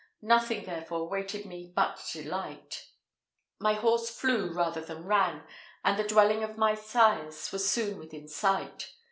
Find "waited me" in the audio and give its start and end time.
1.07-1.71